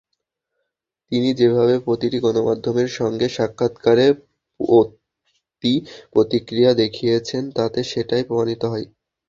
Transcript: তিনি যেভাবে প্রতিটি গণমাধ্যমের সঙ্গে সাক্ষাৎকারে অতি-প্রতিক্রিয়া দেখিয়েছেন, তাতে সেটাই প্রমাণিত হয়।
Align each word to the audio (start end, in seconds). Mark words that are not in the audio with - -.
তিনি 1.11 1.29
যেভাবে 1.39 1.75
প্রতিটি 1.85 2.17
গণমাধ্যমের 2.25 2.89
সঙ্গে 2.99 3.27
সাক্ষাৎকারে 3.29 4.07
অতি-প্রতিক্রিয়া 4.59 5.71
দেখিয়েছেন, 6.81 7.43
তাতে 7.57 7.79
সেটাই 7.91 8.23
প্রমাণিত 8.27 8.61
হয়। 8.71 8.85